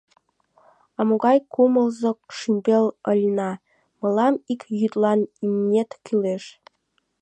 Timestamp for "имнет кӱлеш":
5.43-6.43